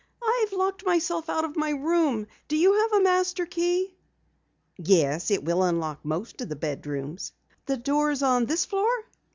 "I've 0.23 0.51
locked 0.53 0.83
myself 0.83 1.29
out 1.29 1.45
of 1.45 1.55
my 1.55 1.69
room. 1.69 2.25
Do 2.47 2.55
you 2.57 2.73
have 2.73 2.93
a 2.93 3.03
master 3.03 3.45
key?" 3.45 3.93
"Yes, 4.79 5.29
it 5.29 5.43
will 5.43 5.61
unlock 5.61 6.03
most 6.03 6.41
of 6.41 6.49
the 6.49 6.55
bedrooms." 6.55 7.33
"The 7.67 7.77
doors 7.77 8.23
on 8.23 8.47
this 8.47 8.65
floor?" 8.65 8.89